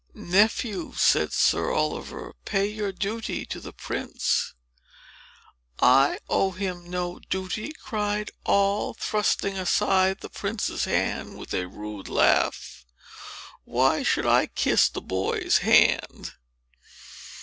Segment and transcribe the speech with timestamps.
[0.15, 4.55] "Nephew," said Sir Oliver, "pay your duty to the prince."
[5.79, 12.07] "I owe him no duty," cried Noll, thrusting aside the prince's hand, with a rude
[12.09, 12.83] laugh.
[13.63, 16.33] "Why should I kiss that boy's hand?"